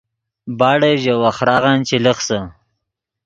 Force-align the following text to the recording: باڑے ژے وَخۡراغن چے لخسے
باڑے 0.59 0.91
ژے 1.01 1.13
وَخۡراغن 1.23 1.77
چے 1.87 1.97
لخسے 2.05 2.39